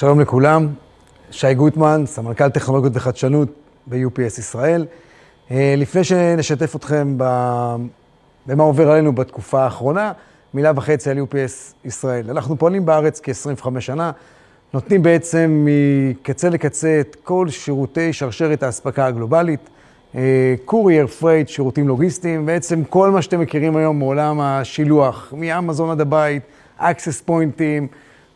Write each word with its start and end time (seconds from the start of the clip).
שלום 0.00 0.20
לכולם, 0.20 0.68
שי 1.30 1.54
גוטמן, 1.54 2.02
סמנכ"ל 2.06 2.48
טכנולוגיות 2.48 2.92
וחדשנות 2.96 3.48
ב-UPS 3.86 4.38
ישראל. 4.38 4.86
אה, 5.50 5.74
לפני 5.76 6.04
שנשתף 6.04 6.76
אתכם 6.76 7.16
במה 8.46 8.62
עובר 8.62 8.90
עלינו 8.90 9.12
בתקופה 9.12 9.64
האחרונה, 9.64 10.12
מילה 10.54 10.72
וחצי 10.76 11.10
על 11.10 11.18
UPS 11.18 11.74
ישראל. 11.84 12.30
אנחנו 12.30 12.58
פועלים 12.58 12.86
בארץ 12.86 13.20
כ-25 13.22 13.80
שנה, 13.80 14.10
נותנים 14.74 15.02
בעצם 15.02 15.66
מקצה 15.66 16.48
לקצה 16.48 17.00
את 17.00 17.16
כל 17.24 17.48
שירותי 17.48 18.12
שרשרת 18.12 18.62
האספקה 18.62 19.06
הגלובלית, 19.06 19.70
קורייר, 20.64 21.06
פרייט, 21.06 21.48
שירותים 21.48 21.88
לוגיסטיים, 21.88 22.46
בעצם 22.46 22.84
כל 22.84 23.10
מה 23.10 23.22
שאתם 23.22 23.40
מכירים 23.40 23.76
היום 23.76 23.98
מעולם 23.98 24.40
השילוח, 24.40 25.34
מאמזון 25.36 25.90
עד 25.90 26.00
הבית, 26.00 26.42
אקסס 26.78 27.20
פוינטים, 27.20 27.88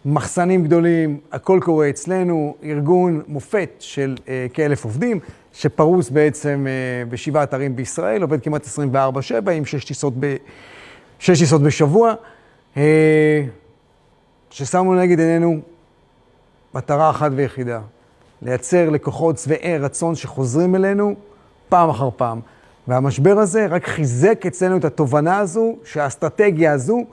מחסנים 0.04 0.64
גדולים, 0.64 1.20
הכל 1.32 1.60
קורה 1.62 1.88
אצלנו, 1.90 2.54
ארגון 2.64 3.22
מופת 3.28 3.70
של 3.78 4.16
אה, 4.28 4.46
כאלף 4.52 4.84
עובדים, 4.84 5.20
שפרוס 5.52 6.10
בעצם 6.10 6.66
אה, 6.68 7.04
בשבעה 7.04 7.42
אתרים 7.42 7.76
בישראל, 7.76 8.22
עובד 8.22 8.42
כמעט 8.42 8.66
24/7 8.66 9.50
עם 9.50 9.64
שש 9.64 9.84
טיסות, 9.84 10.12
ב, 10.20 10.36
שש 11.18 11.38
טיסות 11.38 11.62
בשבוע, 11.62 12.14
אה, 12.76 13.44
ששמנו 14.50 14.94
נגד 14.94 15.18
עינינו 15.20 15.60
מטרה 16.74 17.10
אחת 17.10 17.30
ויחידה, 17.34 17.80
לייצר 18.42 18.90
לקוחות 18.90 19.38
שבעי 19.38 19.78
רצון 19.78 20.14
שחוזרים 20.14 20.74
אלינו 20.74 21.14
פעם 21.68 21.90
אחר 21.90 22.08
פעם. 22.16 22.40
והמשבר 22.88 23.38
הזה 23.38 23.66
רק 23.66 23.86
חיזק 23.86 24.46
אצלנו 24.46 24.76
את 24.76 24.84
התובנה 24.84 25.38
הזו, 25.38 25.76
שהאסטרטגיה 25.84 26.72
הזו 26.72 27.04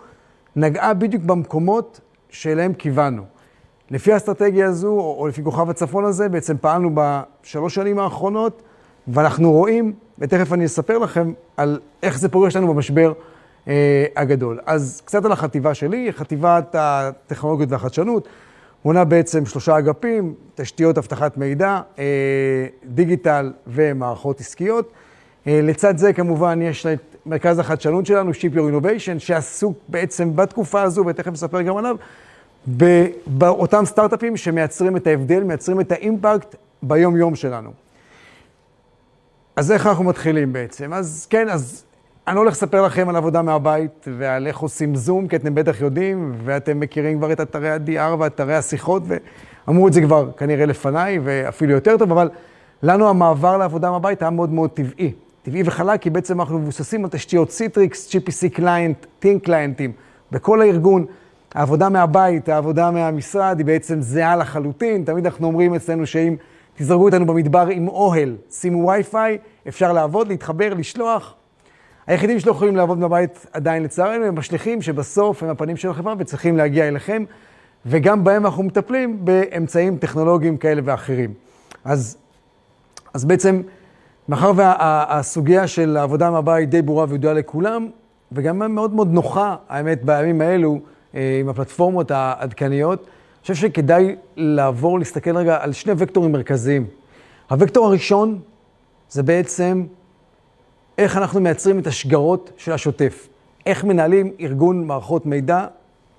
נגעה 0.55 0.93
בדיוק 0.93 1.23
במקומות 1.23 1.99
שאליהם 2.31 2.73
כיוונו. 2.73 3.23
לפי 3.91 4.13
האסטרטגיה 4.13 4.67
הזו, 4.67 4.87
או, 4.87 5.27
לפי 5.27 5.43
כוכב 5.43 5.69
הצפון 5.69 6.05
הזה, 6.05 6.29
בעצם 6.29 6.57
פעלנו 6.61 6.91
בשלוש 6.93 7.75
שנים 7.75 7.99
האחרונות, 7.99 8.61
ואנחנו 9.07 9.51
רואים, 9.51 9.93
ותכף 10.19 10.53
אני 10.53 10.65
אספר 10.65 10.97
לכם 10.97 11.33
על 11.57 11.79
איך 12.03 12.19
זה 12.19 12.29
פוגש 12.29 12.55
לנו 12.55 12.73
במשבר 12.73 13.13
אה, 13.67 14.05
הגדול. 14.15 14.59
אז 14.65 15.01
קצת 15.05 15.25
על 15.25 15.31
החטיבה 15.31 15.73
שלי, 15.73 16.13
חטיבת 16.13 16.75
הטכנולוגיות 16.79 17.71
והחדשנות, 17.71 18.27
מונה 18.85 19.03
בעצם 19.03 19.45
שלושה 19.45 19.77
אגפים, 19.77 20.33
תשתיות 20.55 20.97
אבטחת 20.97 21.37
מידע, 21.37 21.79
אה, 21.99 22.03
דיגיטל 22.85 23.51
ומערכות 23.67 24.39
עסקיות. 24.39 24.91
אה, 25.47 25.59
לצד 25.63 25.97
זה 25.97 26.13
כמובן 26.13 26.61
יש 26.61 26.85
את 26.85 27.15
מרכז 27.25 27.59
החדשנות 27.59 28.05
שלנו, 28.05 28.31
Ship 28.31 28.55
Your 28.55 28.57
Innovation, 28.57 29.19
שעסוק 29.19 29.77
בעצם 29.87 30.35
בתקופה 30.35 30.81
הזו, 30.81 31.03
ותכף 31.07 31.31
נספר 31.31 31.61
גם 31.61 31.77
עליו, 31.77 31.95
באותם 33.27 33.85
סטארט-אפים 33.85 34.37
שמייצרים 34.37 34.97
את 34.97 35.07
ההבדל, 35.07 35.43
מייצרים 35.43 35.79
את 35.81 35.91
האימפקט 35.91 36.55
ביום-יום 36.83 37.35
שלנו. 37.35 37.69
אז 39.55 39.71
איך 39.71 39.87
אנחנו 39.87 40.03
מתחילים 40.03 40.53
בעצם? 40.53 40.93
אז 40.93 41.27
כן, 41.29 41.49
אז 41.49 41.83
אני 42.27 42.37
הולך 42.37 42.53
לספר 42.53 42.81
לכם 42.81 43.09
על 43.09 43.15
עבודה 43.15 43.41
מהבית 43.41 44.07
ועל 44.17 44.47
איך 44.47 44.57
עושים 44.57 44.95
זום, 44.95 45.27
כי 45.27 45.35
אתם 45.35 45.55
בטח 45.55 45.81
יודעים, 45.81 46.35
ואתם 46.45 46.79
מכירים 46.79 47.17
כבר 47.17 47.31
את 47.31 47.41
אתרי 47.41 47.69
ה-DR 47.69 48.15
ואתרי 48.19 48.55
השיחות, 48.55 49.03
ואמרו 49.67 49.87
את 49.87 49.93
זה 49.93 50.01
כבר 50.01 50.31
כנראה 50.37 50.65
לפניי, 50.65 51.19
ואפילו 51.23 51.71
יותר 51.73 51.97
טוב, 51.97 52.11
אבל 52.11 52.29
לנו 52.83 53.09
המעבר 53.09 53.57
לעבודה 53.57 53.91
מהבית 53.91 54.21
היה 54.21 54.31
מאוד 54.31 54.49
מאוד 54.49 54.69
טבעי. 54.69 55.11
טבעי 55.43 55.63
וחלק, 55.65 56.01
כי 56.01 56.09
בעצם 56.09 56.41
אנחנו 56.41 56.59
מבוססים 56.59 57.03
על 57.03 57.09
תשתיות 57.09 57.51
Citrix, 57.51 58.15
GPC 58.15 58.49
client, 58.53 59.05
thin 59.19 59.39
client 59.39 59.74
ים, 59.74 59.91
בכל 60.31 60.61
הארגון. 60.61 61.05
העבודה 61.55 61.89
מהבית, 61.89 62.49
העבודה 62.49 62.91
מהמשרד, 62.91 63.55
היא 63.57 63.65
בעצם 63.65 64.01
זהה 64.01 64.35
לחלוטין. 64.35 65.03
תמיד 65.03 65.25
אנחנו 65.25 65.47
אומרים 65.47 65.75
אצלנו 65.75 66.05
שאם 66.05 66.35
תזרקו 66.75 67.05
אותנו 67.05 67.25
במדבר 67.25 67.67
עם 67.67 67.87
אוהל, 67.87 68.35
שימו 68.51 68.87
וי-פיי, 68.87 69.37
אפשר 69.67 69.93
לעבוד, 69.93 70.27
להתחבר, 70.27 70.73
לשלוח. 70.73 71.33
היחידים 72.07 72.39
שלא 72.39 72.51
יכולים 72.51 72.75
לעבוד 72.75 72.99
בבית 72.99 73.45
עדיין 73.53 73.83
לצערנו 73.83 74.25
הם 74.25 74.37
השליחים 74.37 74.81
שבסוף 74.81 75.43
הם 75.43 75.49
הפנים 75.49 75.77
של 75.77 75.89
החברה 75.89 76.13
וצריכים 76.17 76.57
להגיע 76.57 76.87
אליכם, 76.87 77.23
וגם 77.85 78.23
בהם 78.23 78.45
אנחנו 78.45 78.63
מטפלים 78.63 79.25
באמצעים 79.25 79.97
טכנולוגיים 79.97 80.57
כאלה 80.57 80.81
ואחרים. 80.85 81.33
אז, 81.85 82.17
אז 83.13 83.25
בעצם, 83.25 83.61
מאחר 84.29 84.51
והסוגיה 84.55 85.67
של 85.67 85.97
העבודה 85.97 86.31
מהבית 86.31 86.69
די 86.69 86.81
ברורה 86.81 87.05
וידועה 87.09 87.33
לכולם, 87.33 87.89
וגם 88.31 88.75
מאוד 88.75 88.93
מאוד 88.93 89.13
נוחה, 89.13 89.55
האמת, 89.69 90.03
בימים 90.05 90.41
האלו, 90.41 90.79
עם 91.13 91.49
הפלטפורמות 91.49 92.11
העדכניות, 92.11 92.99
אני 92.99 93.41
חושב 93.41 93.55
שכדאי 93.55 94.15
לעבור, 94.35 94.99
להסתכל 94.99 95.37
רגע 95.37 95.57
על 95.61 95.71
שני 95.71 95.93
וקטורים 95.97 96.31
מרכזיים. 96.31 96.87
הוקטור 97.49 97.85
הראשון 97.85 98.39
זה 99.09 99.23
בעצם 99.23 99.85
איך 100.97 101.17
אנחנו 101.17 101.41
מייצרים 101.41 101.79
את 101.79 101.87
השגרות 101.87 102.51
של 102.57 102.71
השוטף. 102.71 103.27
איך 103.65 103.83
מנהלים 103.83 104.31
ארגון 104.39 104.87
מערכות 104.87 105.25
מידע 105.25 105.65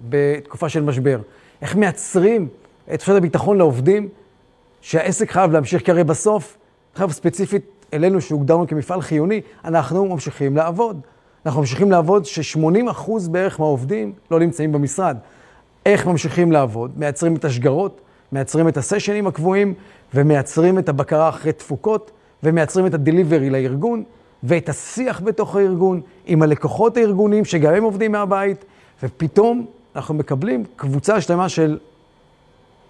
בתקופה 0.01 0.69
של 0.69 0.83
משבר. 0.83 1.21
איך 1.63 1.77
מייצרים 1.77 2.49
את 2.95 2.99
תחושת 2.99 3.17
הביטחון 3.17 3.59
לעובדים, 3.59 4.09
שהעסק 4.81 5.31
חייב 5.31 5.53
להמשיך, 5.53 5.85
כי 5.85 5.91
הרי 5.91 6.05
בסוף, 6.05 6.59
חייב 6.95 7.11
ספציפית 7.11 7.87
אלינו 7.93 8.21
שהוגדרנו 8.21 8.67
כמפעל 8.67 9.01
חיוני, 9.01 9.41
אנחנו 9.65 10.07
ממשיכים 10.07 10.57
לעבוד. 10.57 11.01
אנחנו 11.47 11.61
ממשיכים 11.61 11.91
לעבוד 11.91 12.25
ש-80% 12.25 13.11
בערך 13.31 13.61
מהעובדים 13.61 14.13
לא 14.31 14.41
נמצאים 14.41 14.73
במשרד. 14.73 15.17
איך 15.87 16.07
ממשיכים 16.07 16.53
לעבוד? 16.53 16.91
מייצרים 16.97 17.37
את 17.37 17.45
השגרות, 17.45 18.01
מייצרים 18.33 18.69
את 18.69 18.77
הסשנים 18.77 19.27
הקבועים, 19.27 19.75
ומייצרים 20.15 20.79
את 20.79 20.89
הבקרה 20.89 21.29
אחרי 21.29 21.53
תפוקות, 21.53 22.11
ומייצרים 22.43 22.87
את 22.87 22.95
הדליברי 22.95 23.51
לארגון, 23.51 24.03
ואת 24.43 24.69
השיח 24.69 25.21
בתוך 25.21 25.57
הארגון, 25.57 26.01
עם 26.27 26.43
הלקוחות 26.43 26.97
הארגוניים, 26.97 27.45
שגם 27.45 27.75
הם 27.75 27.83
עובדים 27.83 28.13
מהבית, 28.13 28.65
ופתאום 29.03 29.67
אנחנו 29.97 30.15
מקבלים 30.15 30.65
קבוצה 30.77 31.21
שלמה 31.21 31.49
של 31.49 31.79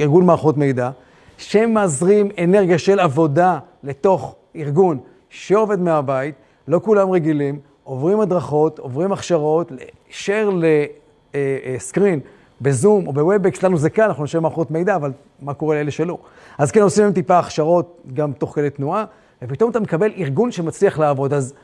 ארגון 0.01 0.27
מערכות 0.27 0.57
מידע, 0.57 0.91
שמזרים 1.39 2.29
אנרגיה 2.45 2.79
של 2.79 3.01
עבודה 3.01 3.59
לתוך 3.83 4.35
ארגון 4.57 4.99
שעובד 5.31 5.81
מהבית, 5.81 6.35
לא 6.69 6.81
כולם 6.85 7.11
רגילים, 7.11 7.59
עוברים 7.85 8.21
הדרכות, 8.21 8.79
עוברים 8.79 9.13
הכשרות, 9.13 9.73
share 10.11 10.65
ל 11.35 11.47
screen 11.47 12.21
בזום 12.61 13.07
או 13.07 13.13
ב 13.13 13.20
Webex, 13.20 13.63
לנו 13.63 13.79
זה 13.79 13.91
קל, 13.91 14.03
אנחנו 14.03 14.25
אנשי 14.25 14.41
מערכות 14.41 14.71
מידע, 14.71 14.97
אבל 14.97 15.13
מה 15.43 15.55
קורה 15.55 15.77
לאלה 15.77 15.91
שלא? 15.91 16.19
אז 16.59 16.71
כן, 16.71 16.81
עושים 16.81 17.05
להם 17.05 17.13
טיפה 17.13 17.39
הכשרות 17.39 18.03
גם 18.15 18.33
תוך 18.33 18.55
כדי 18.55 18.71
תנועה, 18.71 19.05
ופתאום 19.43 19.71
אתה 19.71 19.81
מקבל 19.81 20.13
ארגון 20.19 20.53
שמצליח 20.53 20.99
לעבוד. 20.99 21.33
אז 21.33 21.55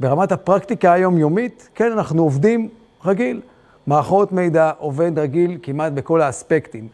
ברמת 0.00 0.32
הפרקטיקה 0.32 0.92
היומיומית, 0.92 1.68
כן, 1.74 1.92
אנחנו 1.92 2.22
עובדים 2.22 2.68
רגיל. 3.04 3.40
מערכות 3.86 4.32
מידע 4.32 4.70
עובד 4.78 5.18
רגיל 5.18 5.58
כמעט 5.62 5.92
בכל 5.92 6.20
האספקטים. 6.20 6.88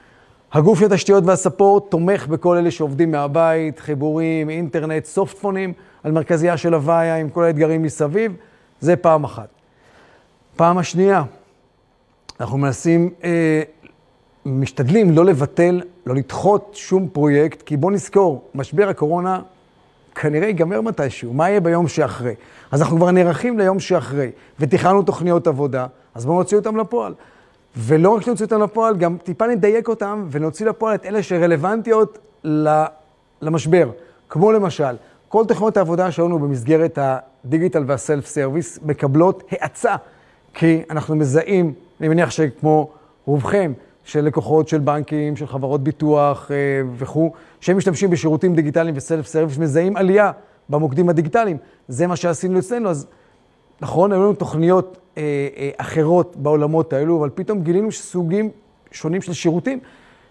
הגוף 0.53 0.79
של 0.79 0.87
התשתיות 0.87 1.25
וה 1.27 1.41
support 1.41 1.91
תומך 1.91 2.27
בכל 2.27 2.57
אלה 2.57 2.71
שעובדים 2.71 3.11
מהבית, 3.11 3.81
חיבורים, 3.81 4.51
אינטרנט, 4.51 5.05
softphone 5.05 5.56
ים, 5.56 5.73
על 6.03 6.13
מרכזייה 6.13 6.57
של 6.57 6.75
הוויה 6.75 7.17
עם 7.17 7.29
כל 7.29 7.45
האתגרים 7.45 7.83
מסביב. 7.83 8.33
זה 8.83 8.97
פעם 8.97 9.25
אחת. 9.25 9.49
פעם 10.57 10.79
השנייה, 10.79 11.23
אנחנו 12.41 12.59
מנסים, 12.59 13.11
אה, 13.25 13.63
משתדלים 14.47 15.11
לא 15.11 15.25
לבטל, 15.25 15.83
לא 16.07 16.15
לדחות 16.15 16.71
שום 16.73 17.09
פרויקט, 17.09 17.63
כי 17.63 17.77
בואו 17.77 17.93
נזכור, 17.93 18.45
משבר 18.55 18.89
הקורונה 18.89 19.41
כנראה 20.15 20.47
ייגמר 20.47 20.81
מתישהו, 20.81 21.33
מה 21.33 21.49
יהיה 21.49 21.61
ביום 21.61 21.89
שאחרי? 21.89 22.35
אז 22.71 22.83
אנחנו 22.83 22.97
כבר 22.97 23.11
נערכים 23.11 23.59
ליום 23.59 23.81
שאחרי, 23.81 24.31
ותכננו 24.61 25.03
תוכניות 25.03 25.47
עבודה, 25.47 25.87
אז 26.15 26.27
בואו 26.27 26.39
נוציא 26.39 26.57
אותם 26.57 26.77
לפועל. 26.77 27.15
ולא 27.77 28.11
רק 28.11 28.23
שנוציא 28.23 28.45
אותם 28.45 28.63
לפועל, 28.63 28.97
גם 28.97 29.17
טיפה 29.23 29.47
נדייק 29.47 29.89
אותם 29.89 30.27
ונוציא 30.31 30.67
לפועל 30.67 30.95
את 30.95 31.07
אלה 31.07 31.23
שרלוונטיות 31.23 32.19
למשבר. 33.43 33.91
כמו 34.29 34.53
למשל, 34.53 34.95
כל 35.33 35.45
תוכניות 35.49 35.77
העבודה 35.77 36.11
שלנו 36.11 36.39
במסגרת 36.39 36.99
הדיגיטל 37.03 37.85
וה 37.87 38.00
self 38.00 38.27
service 38.27 38.79
מקבלות 38.83 39.43
האצה, 39.51 39.97
כי 40.55 40.83
אנחנו 40.91 41.17
מזהים, 41.17 41.75
אני 42.01 42.09
מניח 42.09 42.31
שכמו 42.31 42.91
רובכם, 43.25 43.73
של 44.05 44.21
לקוחות 44.25 44.69
של 44.69 44.79
בנקים, 44.79 45.37
של 45.37 45.47
חברות 45.47 45.83
ביטוח 45.83 46.51
אה, 46.51 46.57
וכו', 46.97 47.33
שהם 47.61 47.77
משתמשים 47.77 48.11
בשירותים 48.11 48.55
דיגיטליים 48.55 48.97
ו 48.97 49.03
self 49.03 49.27
service, 49.27 49.59
מזהים 49.59 49.97
עלייה 49.97 50.31
במוקדים 50.69 51.09
הדיגיטליים. 51.09 51.57
זה 51.89 52.07
מה 52.07 52.17
שעשינו 52.17 52.59
אצלנו, 52.59 52.91
אז 52.91 53.07
נכון, 53.81 54.13
היו 54.13 54.23
לנו 54.23 54.33
תוכניות 54.33 54.99
אה, 55.19 55.23
אה, 55.57 55.71
אחרות 55.77 56.37
בעולמות 56.37 56.93
האלו, 56.93 57.19
אבל 57.19 57.31
פתאום 57.35 57.63
גילינו 57.63 57.93
סוגים 57.93 58.51
שונים 58.91 59.23
של 59.23 59.33
שירותים, 59.33 59.79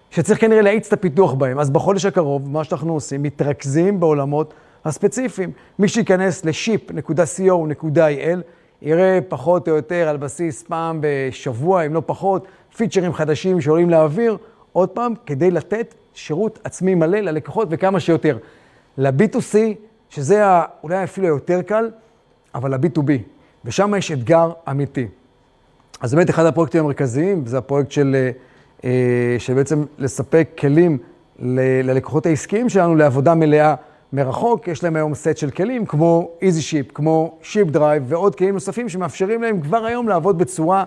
שצריך 0.10 0.42
כנראה 0.42 0.62
להאיץ 0.62 0.88
את 0.88 0.94
הפיתוח 0.94 1.34
בהם. 1.34 1.60
אז 1.60 1.70
בחודש 1.70 2.06
הקרוב, 2.06 2.50
מה 2.50 2.64
שאנחנו 2.64 2.94
עושים, 2.94 3.24
מתרכזים 3.24 4.00
בעולמות 4.00 4.54
הספציפיים. 4.86 5.52
מי 5.80 5.88
שייכנס 5.88 6.46
ל-ship.co.il, 6.46 8.40
יראה 8.82 9.20
פחות 9.28 9.68
או 9.70 9.76
יותר 9.76 10.08
על 10.10 10.18
בסיס 10.18 10.64
פעם 10.64 11.00
בשבוע, 11.02 11.86
אם 11.86 11.94
לא 11.94 12.02
פחות, 12.06 12.48
פיצ'רים 12.78 13.14
חדשים 13.14 13.62
שעולים 13.62 13.90
לאוויר, 13.90 14.38
עוד 14.74 14.90
פעם, 14.90 15.14
כדי 15.26 15.52
לתת 15.52 15.94
שירות 16.14 16.60
עצמי 16.64 16.96
מלא 16.96 17.20
ללקוחות 17.20 17.68
וכמה 17.72 18.00
שיותר. 18.00 18.38
ל-B2C, 18.98 19.56
שזה 20.10 20.44
אולי 20.84 21.04
אפילו 21.04 21.28
יותר 21.28 21.62
קל, 21.62 21.90
אבל 22.56 22.76
ל-B2B, 22.76 23.12
ושם 23.66 23.94
יש 23.98 24.12
אתגר 24.12 24.52
אמיתי. 24.70 25.08
אז 26.02 26.16
באמת 26.16 26.30
אחד 26.30 26.46
הפרויקטים 26.46 26.84
המרכזיים, 26.84 27.46
זה 27.46 27.58
הפרויקט 27.58 27.92
של, 27.92 28.30
אה, 28.84 29.36
של 29.40 29.54
בעצם 29.54 29.84
לספק 29.98 30.50
כלים 30.60 30.98
ללקוחות 31.84 32.26
העסקיים 32.26 32.70
שלנו 32.70 32.96
לעבודה 32.96 33.36
מלאה 33.36 33.76
מרחוק. 34.14 34.68
יש 34.68 34.84
להם 34.84 34.96
היום 34.96 35.16
סט 35.16 35.38
של 35.38 35.50
כלים 35.50 35.86
כמו 35.86 36.30
EasyShip, 36.42 36.92
כמו 36.94 37.38
Ship 37.42 37.76
Drive 37.76 38.04
ועוד 38.06 38.36
כלים 38.36 38.54
נוספים 38.54 38.90
שמאפשרים 38.90 39.42
להם 39.42 39.62
כבר 39.62 39.86
היום 39.86 40.08
לעבוד 40.08 40.38
בצורה 40.38 40.84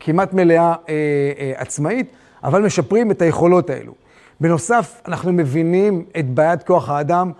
כמעט 0.00 0.32
מלאה 0.32 0.74
אה, 0.88 0.94
אה, 1.38 1.52
עצמאית, 1.56 2.06
אבל 2.44 2.62
משפרים 2.62 3.10
את 3.10 3.22
היכולות 3.22 3.70
האלו. 3.70 3.92
בנוסף, 4.40 5.00
אנחנו 5.08 5.32
מבינים 5.32 6.04
את 6.18 6.30
בעיית 6.30 6.62
כוח 6.62 6.88
האדם 6.88 7.32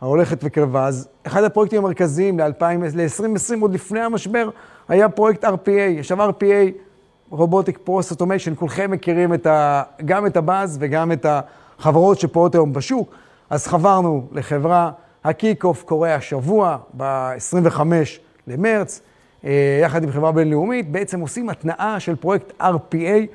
ההולכת 0.00 0.38
וקרבה. 0.42 0.86
אז 0.86 1.08
אחד 1.26 1.44
הפרויקטים 1.44 1.78
המרכזיים 1.78 2.40
ל-2020, 2.40 3.60
עוד 3.60 3.74
לפני 3.74 4.00
המשבר, 4.00 4.48
היה 4.88 5.08
פרויקט 5.08 5.44
RPA. 5.44 5.98
עכשיו 5.98 6.30
RPA, 6.30 6.72
Robotic 7.30 7.78
Process 7.84 8.10
Automation, 8.10 8.54
כולכם 8.54 8.90
מכירים 8.90 9.34
את 9.34 9.46
ה, 9.46 9.82
גם 10.04 10.26
את 10.26 10.36
הבאז 10.36 10.76
וגם 10.80 11.12
את 11.12 11.26
החברות 11.28 12.20
שפועלות 12.20 12.54
היום 12.54 12.72
בשוק. 12.72 13.14
אז 13.50 13.66
חברנו 13.66 14.26
לחברה, 14.32 14.90
ה 15.24 15.30
kick-off 15.30 15.82
קורה 15.82 16.14
השבוע, 16.14 16.76
ב-25 16.96 17.80
למרץ, 18.46 19.00
אה, 19.44 19.80
יחד 19.82 20.04
עם 20.04 20.10
חברה 20.10 20.32
בינלאומית, 20.32 20.90
בעצם 20.90 21.20
עושים 21.20 21.48
התנעה 21.48 22.00
של 22.00 22.16
פרויקט 22.16 22.52
RPA, 22.60 23.26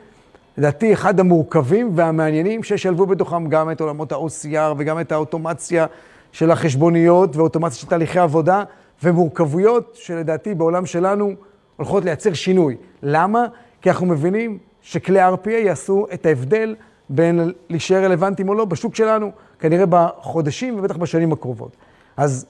לדעתי 0.57 0.93
אחד 0.93 1.19
המורכבים 1.19 1.91
והמעניינים, 1.95 2.63
שישלבו 2.63 3.05
בתוכם 3.05 3.47
גם 3.47 3.71
את 3.71 3.81
עולמות 3.81 4.11
ה-OCR 4.11 4.73
וגם 4.77 4.99
את 4.99 5.11
האוטומציה 5.11 5.85
של 6.31 6.51
החשבוניות 6.51 7.35
ואוטומציה 7.35 7.79
של 7.79 7.87
תהליכי 7.87 8.19
עבודה, 8.19 8.63
ומורכבויות 9.03 9.97
שלדעתי 9.99 10.55
בעולם 10.55 10.85
שלנו 10.85 11.31
הולכות 11.75 12.05
לייצר 12.05 12.33
שינוי. 12.33 12.75
למה? 13.03 13.45
כי 13.81 13.89
אנחנו 13.89 14.05
מבינים 14.05 14.57
שכלי 14.81 15.27
RPA 15.27 15.49
יעשו 15.49 16.05
את 16.13 16.25
ההבדל 16.25 16.75
בין 17.09 17.51
להישאר 17.69 18.03
רלוונטיים 18.03 18.49
או 18.49 18.53
לא 18.53 18.65
בשוק 18.65 18.95
שלנו, 18.95 19.31
כנראה 19.59 19.85
בחודשים 19.89 20.79
ובטח 20.79 20.97
בשנים 20.97 21.31
הקרובות. 21.31 21.75
אז 22.17 22.45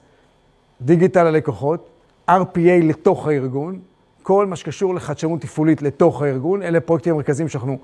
דיגיטל 0.80 1.26
הלקוחות, 1.26 1.88
RPA 2.30 2.82
לתוך 2.82 3.28
הארגון, 3.28 3.78
כל 4.22 4.46
מה 4.46 4.56
שקשור 4.56 4.94
לחדשנות 4.94 5.40
תפעולית 5.40 5.82
לתוך 5.82 6.22
הארגון, 6.22 6.62
אלה 6.62 6.78
הפרויקטים 6.78 7.12
המרכזיים 7.12 7.48
שאנחנו 7.48 7.78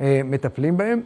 אה, 0.00 0.20
מטפלים 0.24 0.76
בהם. 0.76 1.00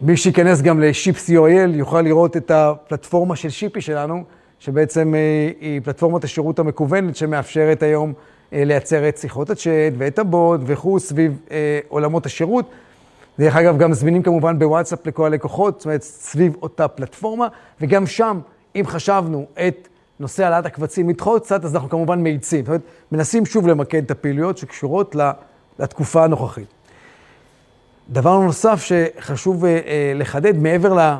מי 0.00 0.16
שייכנס 0.16 0.62
גם 0.62 0.80
ל-Ship 0.80 1.28
COIL 1.28 1.70
יוכל 1.74 2.02
לראות 2.02 2.36
את 2.36 2.50
הפלטפורמה 2.50 3.36
של 3.36 3.48
שיפי 3.50 3.80
שלנו, 3.80 4.24
שבעצם 4.58 5.14
אה, 5.14 5.50
היא 5.60 5.80
פלטפורמת 5.84 6.24
השירות 6.24 6.58
המקוונת 6.58 7.16
שמאפשרת 7.16 7.82
היום 7.82 8.12
אה, 8.52 8.64
לייצר 8.64 9.08
את 9.08 9.18
שיחות 9.18 9.50
הצ'אט 9.50 9.92
ואת 9.98 10.18
הבוט 10.18 10.60
וכו' 10.66 10.98
סביב 10.98 11.40
אה, 11.50 11.80
עולמות 11.88 12.26
השירות. 12.26 12.70
דרך 13.38 13.56
אגב, 13.56 13.78
גם 13.78 13.92
זמינים 13.92 14.22
כמובן 14.22 14.58
בוואטסאפ 14.58 15.06
לכל 15.06 15.26
הלקוחות, 15.26 15.78
זאת 15.78 15.84
אומרת, 15.84 16.02
סביב 16.02 16.56
אותה 16.62 16.88
פלטפורמה, 16.88 17.48
וגם 17.80 18.06
שם, 18.06 18.40
אם 18.76 18.82
חשבנו 18.86 19.46
את 19.66 19.88
נושא 20.20 20.44
העלאת 20.44 20.66
הקבצים 20.66 21.08
לדחות 21.08 21.42
קצת, 21.42 21.64
אז 21.64 21.74
אנחנו 21.74 21.88
כמובן 21.88 22.22
מאיצים. 22.22 22.60
זאת 22.60 22.68
אומרת, 22.68 22.82
מנסים 23.12 23.46
שוב 23.46 23.66
למקד 23.66 24.04
את 24.04 24.10
הפעילויות 24.10 24.58
שקשורות 24.58 25.16
לתקופה 25.78 26.24
הנוכחית. 26.24 26.66
דבר 28.08 28.38
נוסף 28.38 28.82
שחשוב 28.84 29.64
אה, 29.64 30.12
לחדד, 30.14 30.56
מעבר 30.58 30.94
ל... 30.94 31.14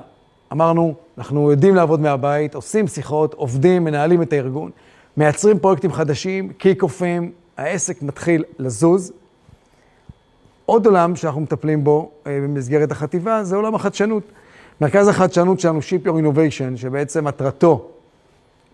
אמרנו, 0.53 0.95
אנחנו 1.19 1.51
יודעים 1.51 1.75
לעבוד 1.75 2.01
מהבית, 2.01 2.55
עושים 2.55 2.89
שיחות, 2.89 3.35
עובדים, 3.35 3.85
מנהלים 3.85 4.23
את 4.23 4.33
הארגון, 4.33 4.71
מייצרים 5.17 5.59
פרויקטים 5.59 5.93
חדשים, 5.93 6.53
קיק-אופים, 6.53 7.33
העסק 7.57 8.03
מתחיל 8.03 8.45
לזוז. 8.59 9.13
עוד 10.67 10.87
עולם 10.87 11.17
שאנחנו 11.17 11.41
מטפלים 11.41 11.85
בו 11.85 12.11
אה, 12.27 12.39
במסגרת 12.43 12.93
החטיבה 12.93 13.45
זה 13.45 13.57
עולם 13.57 13.75
החדשנות. 13.75 14.23
מרכז 14.81 15.09
החדשנות 15.09 15.61
שלנו, 15.61 15.79
Ship 15.79 16.07
Your 16.07 16.11
Innovation, 16.11 16.77
שבעצם 16.77 17.25
מטרתו 17.25 17.91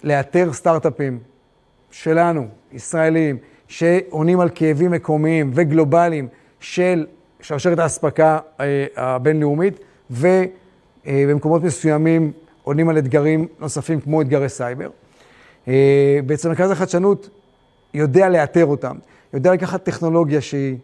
לאתר 0.05 0.52
סטארט-אפים 0.52 1.19
שלנו, 1.90 2.46
ישראלים, 2.73 3.38
שעונים 3.69 4.40
על 4.40 4.49
כאבים 4.55 4.90
מקומיים 4.90 5.50
וגלובליים 5.55 6.29
של 6.61 7.06
שרשרת 7.40 7.79
האספקה 7.79 8.38
אה, 8.61 8.87
הבינלאומית, 8.96 9.81
ובמקומות 10.11 11.62
מסוימים 11.62 12.32
עונים 12.62 12.88
על 12.88 12.99
אתגרים 12.99 13.49
נוספים 13.61 14.00
כמו 14.00 14.23
אתגרי 14.23 14.49
סייבר. 14.49 14.91
אה, 15.69 16.19
בעצם 16.26 16.49
מרכז 16.49 16.70
החדשנות 16.70 17.31
יודע 17.94 18.29
לאתר 18.29 18.67
אותם, 18.67 18.96
יודע 19.32 19.52
לקחת 19.52 19.84
טכנולוגיה 19.84 20.41
שהיא 20.41 20.76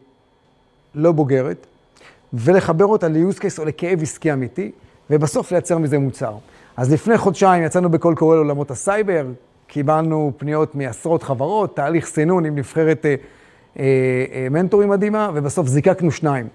לא 0.94 1.12
בוגרת, 1.12 1.66
ולחבר 2.32 2.86
אותה 2.86 3.08
ל-use 3.08 3.38
case 3.38 3.58
או 3.58 3.64
לכאב 3.64 4.02
עסקי 4.02 4.32
אמיתי, 4.32 4.70
ובסוף 5.10 5.52
לייצר 5.52 5.78
מזה 5.78 5.98
מוצר. 5.98 6.34
אז 6.76 6.92
לפני 6.92 7.18
חודשיים 7.18 7.62
יצאנו 7.62 7.90
בקול 7.90 8.14
קורא 8.14 8.34
לעולמות 8.36 8.70
הסייבר, 8.70 9.26
קיבלנו 9.66 10.32
פניות 10.36 10.74
מעשרות 10.74 11.22
חברות, 11.22 11.76
תהליך 11.76 12.06
סינון 12.06 12.44
עם 12.44 12.56
נבחרת 12.56 13.06
אה, 13.06 13.14
אה, 13.78 13.84
אה, 14.32 14.46
מנטורים 14.50 14.88
מדהימה, 14.88 15.30
ובסוף 15.34 15.66
זיקקנו 15.66 16.10
שניים. 16.10 16.48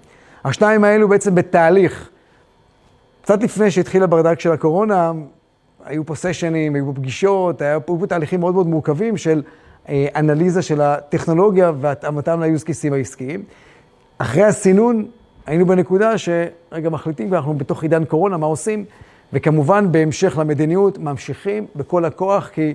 השניים 0.45 0.83
האלו 0.83 1.07
בעצם 1.07 1.35
בתהליך. 1.35 2.09
קצת 3.21 3.43
לפני 3.43 3.71
שהתחיל 3.71 4.03
הברדק 4.03 4.39
של 4.39 4.51
הקורונה, 4.51 5.11
היו 5.85 6.05
פה 6.05 6.15
סשנים, 6.15 6.75
היו 6.75 6.85
פה 6.85 6.93
פגישות, 6.93 7.61
היו 7.61 7.85
פה, 7.85 7.97
תהליכים 8.09 8.39
מאוד 8.39 8.53
מאוד 8.53 8.67
מורכבים 8.67 9.17
של 9.17 9.41
אה, 9.89 10.07
אנליזה 10.15 10.61
של 10.61 10.81
הטכנולוגיה 10.81 11.71
והתאמתם 11.79 12.34
ל 12.34 12.41
cases 12.43 12.93
העסקיים. 12.93 13.43
אחרי 14.21 14.43
הסינון, 14.43 15.07
היינו 15.45 15.65
בנקודה 15.65 16.17
שרגע 16.17 16.89
מחליטים, 16.89 17.31
ואנחנו 17.31 17.53
בתוך 17.53 17.83
עידן 17.83 18.05
קורונה, 18.05 18.37
מה 18.37 18.45
עושים? 18.45 18.85
וכמובן, 19.33 19.91
בהמשך 19.91 20.37
למדיניות, 20.37 20.97
ממשיכים 20.97 21.65
בכל 21.75 22.05
הכוח, 22.05 22.49
כי, 22.53 22.73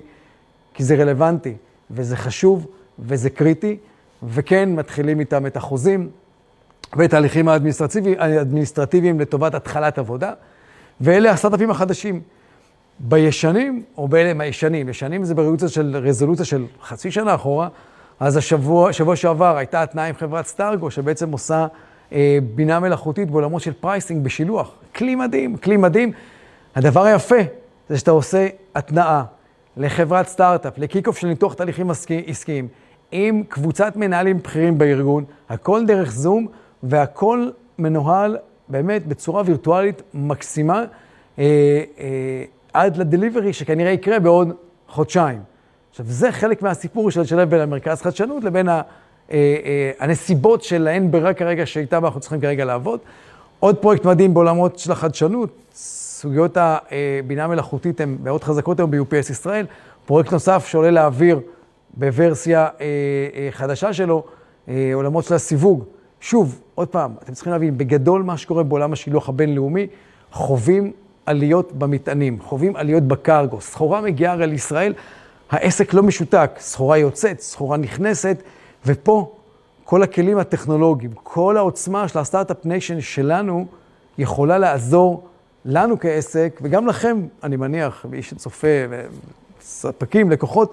כי 0.73 0.83
זה 0.83 0.95
רלוונטי, 0.95 1.53
וזה 1.91 2.17
חשוב, 2.17 2.67
וזה 2.99 3.29
קריטי, 3.29 3.77
וכן, 4.23 4.75
מתחילים 4.75 5.19
איתם 5.19 5.45
את 5.45 5.57
החוזים 5.57 6.09
ואת 6.97 7.13
ההליכים 7.13 7.47
האדמיניסטרטיביים, 7.47 9.19
לטובת 9.19 9.53
התחלת 9.55 9.97
עבודה, 9.97 10.33
ואלה 11.01 11.31
הסטארט-אפים 11.31 11.71
החדשים. 11.71 12.21
בישנים, 12.99 13.83
או 13.97 14.07
באלה 14.07 14.29
הם 14.29 14.41
הישנים, 14.41 14.89
ישנים 14.89 15.23
זה 15.23 15.35
ברזולוציה 15.35 15.69
של, 15.69 15.97
רזולוציה 16.03 16.45
של 16.45 16.65
חצי 16.83 17.11
שנה 17.11 17.35
אחורה, 17.35 17.67
אז 18.19 18.37
השבוע, 18.37 18.93
שבוע 18.93 19.15
שעבר 19.15 19.57
הייתה 19.57 19.83
התנעה 19.83 20.05
עם 20.05 20.15
חברת 20.15 20.45
סטארגו, 20.45 20.91
שבעצם 20.91 21.31
עושה 21.31 21.67
אה, 22.11 22.37
בינה 22.55 22.79
מלאכותית 22.79 23.31
בעולמות 23.31 23.61
של 23.61 23.73
pricing 23.73 24.23
בשילוח. 24.23 24.71
כלי 24.95 25.15
מדהים, 25.15 25.57
כלי 25.57 25.77
מדהים. 25.77 26.11
הדבר 26.75 27.03
היפה 27.03 27.35
זה 27.89 27.97
שאתה 27.97 28.11
עושה 28.11 28.47
התנעה 28.75 29.23
לחברת 29.77 30.27
סטארט-אפ, 30.27 30.77
ל 30.77 30.81
kick-off 30.81 31.17
של 31.17 31.27
ניתוח 31.27 31.53
תהליכים 31.53 31.91
עסקיים, 32.27 32.67
עם 33.11 33.43
קבוצת 33.43 33.95
מנהלים 33.95 34.37
בכירים 34.37 34.77
בארגון, 34.77 35.23
הכל 35.49 35.85
דרך 35.85 36.11
זום, 36.11 36.47
והכל 36.83 37.49
מנוהל 37.79 38.37
באמת 38.67 39.07
בצורה 39.07 39.43
וירטואלית 39.45 40.01
מקסימה, 40.13 40.83
אה, 41.39 41.43
אה, 41.99 42.43
עד 42.73 42.97
ל 42.97 43.03
delivery 43.03 43.53
שכנראה 43.53 43.91
יקרה 43.91 44.19
בעוד 44.19 44.51
חודשיים. 44.87 45.54
עכשיו, 45.95 46.05
זה 46.09 46.31
חלק 46.31 46.61
מהסיפור 46.61 47.11
של 47.11 47.21
לשלב 47.21 47.49
בין 47.49 47.61
המרכז 47.61 48.01
חדשנות 48.01 48.43
לבין 48.43 48.69
ה, 48.69 48.73
אה, 48.73 48.81
אה, 49.31 49.91
הנסיבות 49.99 50.63
של 50.63 50.87
האין 50.87 51.11
ברירה 51.11 51.33
כרגע 51.33 51.65
שאיתה 51.65 51.97
אנחנו 51.97 52.19
צריכים 52.19 52.41
כרגע 52.41 52.65
לעבוד. 52.65 52.99
עוד 53.59 53.77
פרויקט 53.77 54.05
מדהים 54.05 54.33
בעולמות 54.33 54.79
של 54.79 54.91
החדשנות, 54.91 55.49
סוגיות 55.73 56.57
הבינה 56.57 57.43
המלאכותית 57.43 58.01
הן 58.01 58.17
מאוד 58.23 58.43
חזקות 58.43 58.79
היום 58.79 58.91
ב-UPS 58.91 59.31
ישראל. 59.31 59.65
פרויקט 60.05 60.31
נוסף 60.31 60.67
שעולה 60.67 60.91
לאוויר 60.91 61.39
בוורסיה 61.93 62.59
אה, 62.63 62.85
אה, 63.35 63.47
חדשה 63.51 63.93
שלו, 63.93 64.23
אה, 64.69 64.91
עולמות 64.93 65.25
של 65.25 65.33
הסיווג. 65.33 65.83
שוב, 66.19 66.61
עוד 66.75 66.87
פעם, 66.87 67.13
אתם 67.23 67.33
צריכים 67.33 67.53
להבין, 67.53 67.77
בגדול 67.77 68.23
מה 68.23 68.37
שקורה 68.37 68.63
בעולם 68.63 68.93
השילוח 68.93 69.29
הבינלאומי, 69.29 69.87
חווים 70.31 70.91
עליות 71.25 71.73
במטענים, 71.73 72.39
חווים 72.41 72.75
עליות 72.75 73.03
בקרגו. 73.03 73.61
סחורה 73.61 74.01
מגיעה 74.01 74.33
הרי 74.33 74.47
לישראל, 74.47 74.93
העסק 75.51 75.93
לא 75.93 76.03
משותק, 76.03 76.51
סחורה 76.59 76.97
יוצאת, 76.97 77.39
סחורה 77.39 77.77
נכנסת, 77.77 78.43
ופה 78.85 79.35
כל 79.83 80.03
הכלים 80.03 80.37
הטכנולוגיים, 80.37 81.11
כל 81.23 81.57
העוצמה 81.57 82.07
של 82.07 82.19
ה 82.19 82.24
start-up 82.24 82.65
nation 82.65 83.01
שלנו, 83.01 83.65
יכולה 84.17 84.57
לעזור 84.57 85.27
לנו 85.65 85.99
כעסק, 85.99 86.59
וגם 86.63 86.87
לכם, 86.87 87.21
אני 87.43 87.55
מניח, 87.55 88.05
מי 88.09 88.21
שצופה, 88.21 88.67
ספקים, 89.61 90.31
לקוחות, 90.31 90.71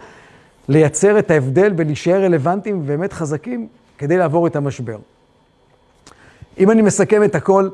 לייצר 0.69 1.19
את 1.19 1.31
ההבדל 1.31 1.73
ולהישאר 1.77 2.25
רלוונטיים 2.25 2.81
ובאמת 2.81 3.13
חזקים 3.13 3.69
כדי 3.99 4.17
לעבור 4.17 4.47
את 4.47 4.57
המשבר. 4.57 4.99
אם 6.59 6.71
אני 6.71 6.83
מסכם 6.83 7.25
את 7.25 7.35
הכל, 7.35 7.69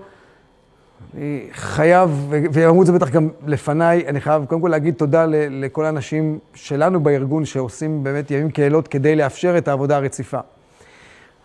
אני 1.14 1.46
חייב, 1.52 2.34
ואמרו 2.52 2.82
את 2.82 2.86
זה 2.86 2.92
בטח 2.92 3.10
גם 3.10 3.28
לפניי, 3.46 4.04
אני 4.06 4.20
חייב 4.20 4.44
קודם 4.44 4.60
כל 4.60 4.68
להגיד 4.68 4.94
תודה 4.94 5.26
לכל 5.30 5.84
האנשים 5.84 6.38
שלנו 6.54 7.00
בארגון 7.00 7.44
שעושים 7.44 8.04
באמת 8.04 8.30
ימים 8.30 8.50
כלילות 8.50 8.88
כדי 8.88 9.16
לאפשר 9.16 9.58
את 9.58 9.68
העבודה 9.68 9.96
הרציפה. 9.96 10.38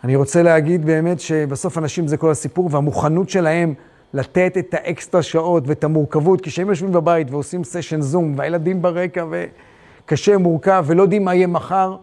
אני 0.04 0.16
רוצה 0.16 0.42
להגיד 0.42 0.84
באמת 0.84 1.20
שבסוף 1.20 1.78
אנשים 1.78 2.08
זה 2.08 2.16
כל 2.16 2.30
הסיפור, 2.30 2.68
והמוכנות 2.72 3.30
שלהם 3.30 3.74
לתת 4.14 4.58
את 4.58 4.74
האקסטרה 4.74 5.22
שעות 5.22 5.68
ואת 5.68 5.84
המורכבות, 5.84 6.40
כי 6.40 6.50
כשהם 6.50 6.68
יושבים 6.68 6.92
בבית 6.92 7.30
ועושים 7.30 7.64
סשן 7.64 8.00
זום, 8.00 8.34
והילדים 8.36 8.82
ברקע 8.82 9.26
וקשה, 9.30 10.38
מורכב, 10.38 10.84
ולא 10.86 11.02
יודעים 11.02 11.24
מה 11.24 11.34
יהיה 11.34 11.46
מחר, 11.46 11.96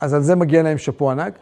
אז 0.00 0.14
על 0.14 0.22
זה 0.22 0.34
מגיע 0.34 0.62
להם 0.62 0.78
שאפו 0.78 1.10
ענק. 1.10 1.32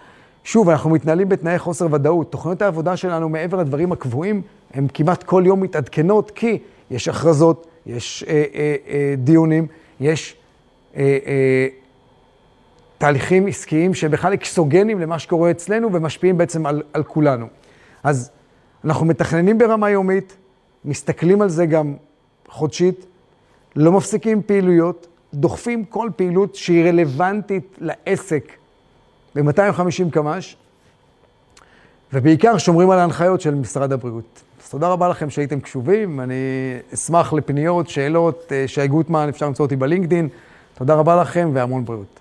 שוב, 0.44 0.68
אנחנו 0.68 0.90
מתנהלים 0.90 1.28
בתנאי 1.28 1.58
חוסר 1.58 1.86
ודאות. 1.90 2.32
תוכניות 2.32 2.62
העבודה 2.62 2.96
שלנו, 2.96 3.28
מעבר 3.28 3.56
לדברים 3.56 3.92
הקבועים, 3.92 4.42
הן 4.74 4.86
כמעט 4.94 5.22
כל 5.22 5.42
יום 5.46 5.60
מתעדכנות, 5.60 6.30
כי 6.30 6.58
יש 6.90 7.08
הכרזות, 7.08 7.66
יש 7.86 8.24
אה, 8.28 8.44
אה, 8.54 8.76
אה, 8.88 9.14
דיונים, 9.18 9.66
יש 10.00 10.36
אה, 10.96 11.18
אה, 11.26 11.66
תהליכים 12.98 13.46
עסקיים 13.46 13.94
שהם 13.94 14.10
בכלל 14.10 14.34
אקסוגנים 14.34 15.00
למה 15.00 15.18
שקורה 15.18 15.50
אצלנו 15.50 15.92
ומשפיעים 15.92 16.38
בעצם 16.38 16.66
על, 16.66 16.82
על 16.92 17.02
כולנו. 17.02 17.46
אז 18.02 18.30
אנחנו 18.84 19.06
מתכננים 19.06 19.58
ברמה 19.58 19.90
יומית, 19.90 20.36
מסתכלים 20.84 21.42
על 21.42 21.48
זה 21.48 21.66
גם 21.66 21.94
חודשית, 22.48 23.06
לא 23.76 23.92
מפסיקים 23.92 24.42
פעילויות, 24.42 25.06
דוחפים 25.34 25.84
כל 25.84 26.10
פעילות 26.16 26.54
שהיא 26.54 26.84
רלוונטית 26.88 27.76
לעסק 27.78 28.52
ב-250 29.34 30.10
קמ"ש, 30.12 30.56
ובעיקר 32.12 32.58
שומרים 32.58 32.90
על 32.90 32.98
ההנחיות 32.98 33.40
של 33.40 33.54
משרד 33.54 33.92
הבריאות. 33.92 34.42
אז 34.70 34.72
תודה 34.72 34.88
רבה 34.88 35.08
לכם 35.08 35.30
שהייתם 35.30 35.60
קשובים, 35.60 36.20
אני 36.20 36.34
אשמח 36.94 37.32
לפניות, 37.32 37.88
שאלות, 37.88 38.52
אה, 38.52 38.68
שי 38.68 38.88
גוטמן, 38.88 39.28
אפשר 39.28 39.46
למצוא 39.46 39.64
אותי 39.64 39.76
בלינקדין. 39.76 40.28
תודה 40.74 40.94
רבה 40.94 41.20
לכם 41.20 41.50
והמון 41.54 41.84
בריאות. 41.84 42.19